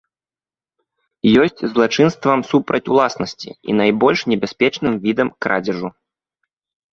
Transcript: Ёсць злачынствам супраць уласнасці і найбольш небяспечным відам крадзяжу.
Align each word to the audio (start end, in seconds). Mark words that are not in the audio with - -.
Ёсць 1.41 1.61
злачынствам 1.73 2.39
супраць 2.51 2.87
уласнасці 2.93 3.49
і 3.53 3.71
найбольш 3.81 4.19
небяспечным 4.35 4.93
відам 5.05 5.29
крадзяжу. 5.45 5.93